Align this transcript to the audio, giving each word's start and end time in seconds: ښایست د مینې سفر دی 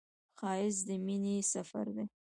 ښایست 0.39 0.81
د 0.87 0.89
مینې 1.05 1.35
سفر 1.53 1.85
دی 1.95 2.05